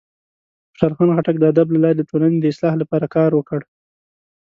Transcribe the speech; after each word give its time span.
خوشحال 0.69 0.93
خان 0.97 1.09
خټک 1.15 1.35
د 1.39 1.43
ادب 1.53 1.67
له 1.71 1.79
لارې 1.83 1.97
د 1.97 2.01
ټولنې 2.09 2.37
د 2.39 2.45
اصلاح 2.53 2.73
لپاره 2.81 3.05
کار 3.15 3.31
وکړ. 3.35 3.59